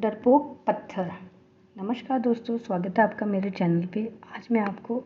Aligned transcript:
डरपोक 0.00 0.64
पत्थर। 0.66 1.10
नमस्कार 1.76 2.18
दोस्तों, 2.18 2.58
स्वागत 2.58 2.98
है 2.98 3.04
आपका 3.04 3.26
मेरे 3.26 3.50
चैनल 3.50 3.86
पे। 3.86 4.04
आज 4.36 4.46
मैं 4.52 4.60
आपको 4.60 5.04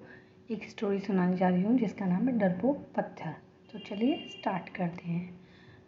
एक 0.50 0.68
स्टोरी 0.70 1.00
सुनाने 1.00 1.36
जा 1.36 1.48
रही 1.48 1.62
हूँ, 1.62 1.78
जिसका 1.78 2.06
नाम 2.06 2.28
है 2.28 2.38
डरपोक 2.38 2.76
पत्थर। 2.96 3.32
तो 3.72 3.78
चलिए 3.78 4.16
स्टार्ट 4.16 4.68
करते 4.68 5.08
हैं। 5.08 5.40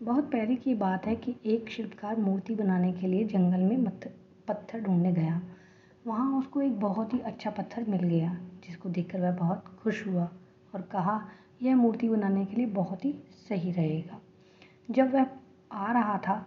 बहुत 0.03 0.25
पहले 0.25 0.57
की 0.57 0.75
बात 0.75 1.07
है 1.07 1.17
कि 1.17 1.37
एक 1.47 1.69
शिल्पकार 1.69 2.17
मूर्ति 2.17 2.55
बनाने 2.55 2.93
के 2.93 3.07
लिए 3.07 3.25
जंगल 3.25 3.61
में 3.61 3.85
पत्थर 4.49 4.81
ढूँढने 4.81 5.13
गया। 5.13 5.41
वहाँ 6.07 6.39
उसको 6.39 6.63
एक 6.63 6.81
बहुत 6.81 7.15
ही 7.15 7.19
अच्छा 7.19 7.51
पत्थर 7.51 7.85
मिल 7.89 8.03
गया, 8.03 8.37
जिसको 8.67 8.89
देखकर 8.89 9.21
वह 9.21 9.31
बहुत 9.31 9.65
खुश 9.83 10.07
हुआ 10.07 10.29
और 10.75 10.83
कहा, 10.83 11.21
यह 11.63 11.77
मूर्ति 11.77 12.09
बनाने 12.09 12.45
के 12.45 12.57
लिए 12.57 12.67
बहुत 12.67 13.05
ही 13.05 13.15
सही 13.49 13.73
रहेगा। 13.73 14.21
जब 14.91 15.15
वह 15.15 15.27
आ 15.73 15.93
रहा 15.93 16.19
था 16.19 16.47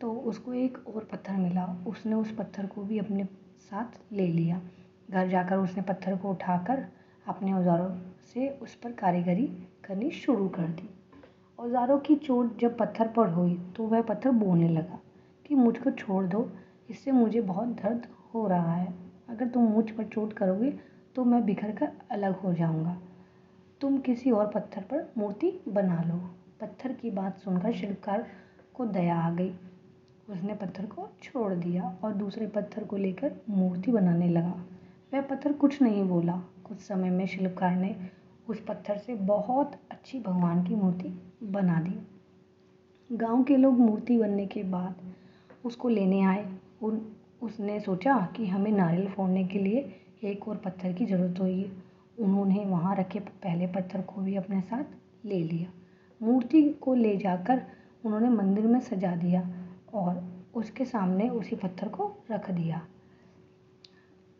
तो 0.00 0.12
उसको 0.22 0.52
एक 0.54 0.78
और 0.88 1.04
पत्थर 1.12 1.36
मिला। 1.38 1.64
उसने 1.86 2.14
उस 2.14 2.34
पत्थर 2.36 2.66
को 2.66 2.82
भी 2.82 2.98
अपने 2.98 3.24
साथ 3.60 3.98
ले 4.12 4.26
लिया। 4.28 4.60
घर 5.08 5.28
जाकर 5.28 5.56
उसने 5.58 5.82
पत्थर 5.82 6.16
को 6.16 6.30
उठाकर 6.30 6.84
अपने 7.26 7.52
औज़ारों 7.52 7.88
से 8.24 8.48
उस 8.62 8.74
पर 8.74 8.92
कारीगरी 8.94 9.46
करनी 9.84 10.10
शुरू 10.12 10.48
कर 10.48 10.68
दी। 10.70 10.88
औज़ारों 11.58 11.98
की 11.98 12.16
चोट 12.16 12.58
जब 12.58 12.76
पत्थर 12.78 13.08
पर 13.08 13.28
हुई 13.30 13.56
तो 13.76 13.84
वह 13.84 14.02
पत्थर 14.02 14.30
बोलने 14.32 14.68
लगा 14.68 14.98
कि 15.46 15.54
मुझको 15.54 15.90
छोड़ 15.92 16.24
दो, 16.26 16.50
इससे 16.90 17.12
मुझे 17.12 17.40
बहुत 17.42 17.68
दर्द 17.76 18.06
हो 18.34 18.46
रहा 18.48 18.74
है। 18.74 18.94
अगर 19.28 19.48
तुम 19.48 19.64
मुझ 19.64 19.90
पर 19.90 20.04
चोट 20.04 20.32
करोगे 20.32 20.70
तो 21.16 21.24
मैं 21.24 21.44
बिखर 21.46 21.70
कर 21.72 21.92
अलग 22.10 22.40
हो 22.40 22.52
जाऊँगा। 22.54 22.96
तुम 23.80 23.98
किसी 24.00 24.30
और 24.30 24.46
पत्थर 24.46 24.82
पर 24.82 25.12
मूर्ति 25.18 25.52
बना 25.68 26.02
लो। 26.02 26.16
पत्थर 26.60 26.92
की 26.92 27.10
बात 27.10 27.38
सुनकर 27.38 27.72
शिल्पकार 27.72 28.26
को 28.74 28.84
दया 28.86 29.16
आ 29.16 29.30
गई। 29.30 29.52
उसने 30.30 30.54
पत्थर 30.54 30.86
को 30.86 31.08
छोड़ 31.22 31.54
दिया 31.54 31.96
और 32.04 32.12
दूसरे 32.12 32.46
पत्थर 32.46 32.84
को 32.84 32.96
लेकर 32.96 33.32
मूर्ति 33.50 33.92
बनाने 33.92 34.28
लगा। 34.28 34.64
वह 35.14 35.20
पत्थर 35.20 35.52
कुछ 35.52 35.82
नहीं 35.82 36.04
बोला। 36.04 36.42
कुछ 36.64 36.78
समय 36.78 37.10
में 37.10 37.26
शिल्पकार 37.26 37.76
ने 37.76 37.96
उस 38.48 38.64
पत्थर 38.64 38.98
से 38.98 39.14
बहुत 39.14 39.72
अच्छी 39.90 40.20
भगवान 40.20 40.66
की 40.66 40.74
मूर्ति 40.74 41.22
बना 41.42 41.80
दी। 41.80 42.06
गाँव 43.16 43.42
के 43.42 43.56
लोग 43.56 43.78
मूर्ति 43.78 44.18
बनने 44.18 44.46
के 44.46 44.62
बाद 44.62 44.94
उसको 45.64 45.88
लेने 45.88 46.22
आए। 46.22 46.58
उन, 46.82 47.12
उसने 47.42 47.80
सोचा 47.80 48.28
कि 48.36 48.46
हमें 48.46 48.72
नारियल 48.72 49.08
फोड़ने 49.08 49.44
के 49.44 49.58
लिए 49.58 50.02
एक 50.24 50.48
और 50.48 50.56
पत्थर 50.56 50.92
की 50.92 51.06
ज़रूरत 51.06 51.40
होगी। 51.40 51.72
उन्होंने 52.18 52.64
वहाँ 52.64 52.96
रखे 52.96 53.18
पहले 53.18 53.66
पत्थर 53.66 54.00
को 54.00 54.20
भी 54.20 54.36
अपने 54.36 54.60
साथ 54.60 54.84
ले 55.26 55.42
लिया। 55.42 55.70
मूर्ति 56.22 56.62
को 56.62 56.94
ले 56.94 57.16
जाकर 57.16 57.62
उन्होंने 58.04 58.28
मंदिर 58.28 58.66
में 58.66 58.80
सजा 58.80 59.16
दिया। 59.16 59.65
और 59.94 60.22
उसके 60.54 60.84
सामने 60.84 61.28
उसी 61.30 61.56
पत्थर 61.56 61.88
को 61.88 62.12
रख 62.30 62.50
दिया। 62.50 62.80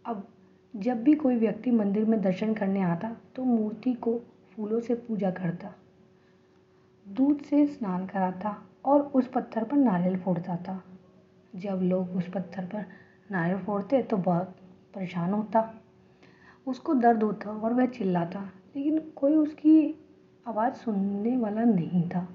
अब 0.05 0.27
जब 0.75 1.03
भी 1.03 1.15
कोई 1.15 1.37
व्यक्ति 1.37 1.71
मंदिर 1.71 2.05
में 2.05 2.21
दर्शन 2.23 2.55
करने 2.55 2.83
आता 2.83 3.17
तो 3.37 3.45
मूर्ति 3.45 3.93
को 3.95 4.19
फूलों 4.53 4.81
से 4.81 4.95
पूजा 4.97 5.31
करता, 5.31 5.73
दूध 7.07 7.43
से 7.43 7.67
स्नान 7.67 8.07
कराता 8.07 8.57
और 8.85 9.01
उस 9.15 9.29
पत्थर 9.29 9.65
पर 9.65 9.77
नारियल 9.77 10.19
फोड़ता। 10.19 10.57
था 10.59 10.83
जब 11.55 11.81
लोग 11.83 12.17
उस 12.17 12.29
पत्थर 12.29 12.65
पर 12.65 12.85
नारियल 13.31 13.59
फोड़ते 13.59 14.03
तो 14.03 14.17
बहुत 14.19 14.57
परेशान 14.95 15.33
होता। 15.33 15.73
उसको 16.67 16.95
दर्द 16.95 17.23
होता 17.23 17.51
और 17.53 17.73
वह 17.73 17.87
चिल्लाता, 17.89 18.41
लेकिन 18.77 18.99
कोई 19.17 19.35
उसकी 19.37 19.95
आवाज़ 20.47 20.75
सुनने 20.75 21.37
वाला 21.37 21.65
नहीं 21.65 22.09
था। 22.09 22.27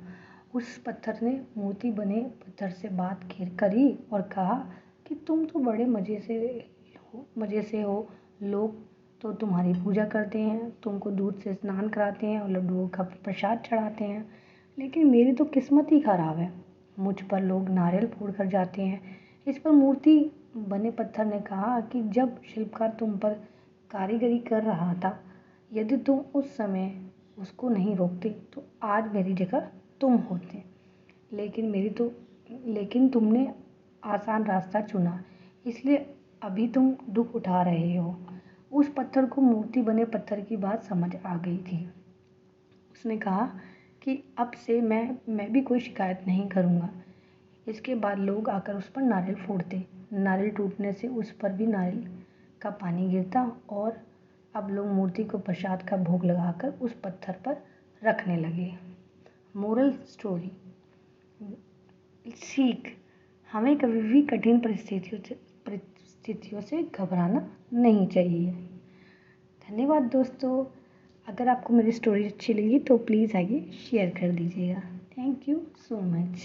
उस 0.53 0.77
पत्थर 0.77 1.19
ने 1.21 1.39
मूर्ति 1.57 1.91
बने 1.91 2.21
पत्थर 2.41 2.69
से 2.69 2.89
बात 2.89 3.27
करी 3.59 3.89
और 4.13 4.21
कहा 4.21 4.55
कि 5.08 5.16
तुम 5.27 5.45
तो 5.45 5.59
बड़े 5.59 5.85
मज़े 5.85 6.19
से 6.19 6.35
हो, 7.13 7.25
मज़े 7.38 7.61
से 7.61 7.81
हो। 7.81 8.08
लोग 8.43 8.75
तो 9.21 9.31
तुम्हारी 9.33 9.73
पूजा 9.73 10.05
करते 10.05 10.39
हैं, 10.39 10.69
तुमको 10.83 11.11
दूध 11.11 11.39
से 11.39 11.53
स्नान 11.53 11.89
कराते 11.89 12.27
हैं 12.27 12.39
और 12.42 12.49
लड्डुओं 12.49 12.87
का 12.87 13.03
प्रसाद 13.03 13.64
चढ़ाते 13.65 14.05
हैं। 14.05 14.30
लेकिन 14.77 15.09
मेरी 15.09 15.33
तो 15.33 15.45
किस्मत 15.45 15.92
ही 15.92 15.99
ख़राब 15.99 16.37
है। 16.37 16.52
मुझ 16.99 17.21
पर 17.21 17.42
लोग 17.42 17.70
नारियल 17.70 18.08
फोड़ 18.08 18.31
कर 18.31 18.47
जाते 18.47 18.81
हैं। 18.81 19.17
इस 19.47 19.59
पर 19.59 19.71
मूर्ति 19.71 20.20
बने 20.58 20.92
पत्थर 20.92 21.26
ने 21.26 21.39
कहा 21.42 21.80
कि 21.81 22.02
जब 22.09 22.42
शिल्पकार 22.45 22.95
तुम 22.99 23.17
पर 23.17 23.33
कारीगरी 23.92 24.39
कर 24.39 24.64
रहा 24.64 24.93
था, 24.93 25.17
यदि 25.71 25.97
तुम 25.97 26.20
उस 26.36 26.55
समय 26.58 26.92
उसको 27.37 27.70
नहीं 27.70 27.95
रोकते 27.95 28.30
तो 28.53 28.64
आज 28.83 29.14
मेरी 29.14 29.33
जगह 29.33 29.70
तुम 30.02 30.16
होते। 30.16 30.64
लेकिन 31.34 31.66
मेरी 31.66 31.89
तो 31.89 32.12
लेकिन 32.66 33.10
तुमने 33.10 33.54
आसान 34.04 34.44
रास्ता 34.44 34.82
चुना। 34.82 35.23
इसलिए 35.66 36.16
अभी 36.44 36.67
तुम 36.67 36.95
दुख 37.10 37.36
उठा 37.36 37.62
रहे 37.62 37.95
हो। 37.95 38.16
उस 38.72 38.94
पत्थर 38.94 39.26
को 39.26 39.42
मूर्ति 39.42 39.82
बने 39.82 40.06
पत्थर 40.06 40.42
की 40.42 40.58
बात 40.58 40.84
समझ 40.84 41.16
आ 41.16 41.38
गई 41.38 41.58
थी। 41.58 41.86
उसने 42.92 43.17
कहा 43.17 43.45
कि 44.02 44.23
अब 44.38 44.52
से 44.52 44.82
मैं 44.82 45.17
मैं 45.30 45.52
भी 45.54 45.62
कोई 45.62 45.80
शिकायत 45.80 46.22
नहीं 46.28 46.48
करूँगा। 46.48 46.89
इसके 47.68 47.95
बाद 47.95 48.20
लोग 48.20 48.50
आकर 48.50 48.76
उस 48.76 48.89
पर 48.89 49.02
नारियल 49.02 49.36
फोड़ते। 49.36 49.83
नारियल 50.14 50.50
टूटने 50.50 50.94
से 50.94 51.08
उस 51.08 51.32
पर 51.32 51.52
भी 51.52 51.68
नारियल 51.68 52.08
का 52.62 52.70
पानी 52.70 53.10
गिरता 53.10 53.52
और 53.70 54.02
अब 54.56 54.70
लोग 54.70 54.88
मूर्ति 54.88 55.23
को 55.23 55.38
प्रसाद 55.38 55.83
का 55.83 55.98
भोग 55.98 56.26
लगाकर 56.26 56.70
उस 56.82 56.94
पत्थर 56.94 57.36
पर 57.45 57.58
रखने 58.04 58.38
लगे। 58.38 58.90
मोरल 59.56 59.92
स्टोरी 59.92 60.52
सीख, 62.28 62.92
हमें 63.52 63.78
कभी 63.78 64.02
भी 64.02 64.22
कठिन 64.22 64.60
परिस्थितियों 64.60 65.22
से 65.22 65.36
परिस्थितियों 65.66 66.62
से 66.62 66.84
घबराना 66.84 67.58
नहीं 67.73 68.08
चाहिए। 68.08 68.52
धन्यवाद 69.70 70.04
दोस्तों। 70.04 70.66
अगर 71.28 71.48
आपको 71.48 71.73
मेरी 71.73 71.92
स्टोरी 71.92 72.23
अच्छी 72.23 72.54
लगी 72.54 72.80
तो 72.80 72.98
प्लीज़ 72.98 73.38
आगे 73.38 73.60
शेयर 73.72 74.10
कर 74.10 74.32
दीजिएगा। 74.32 74.82
Thank 75.17 75.50
you 75.50 75.62
so 75.78 76.02
much 76.02 76.42